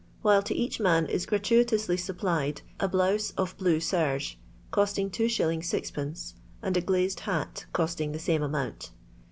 [0.23, 4.39] while to each man is gratuitously supplied a blouse of blue serge,
[4.71, 5.57] costing 2s.
[5.61, 8.93] 6d., and a ghized hat, costing the sane amount.